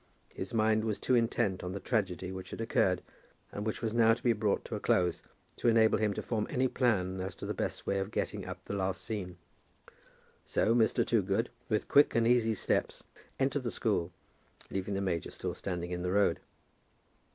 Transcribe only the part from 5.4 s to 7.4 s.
to enable him to form any plan as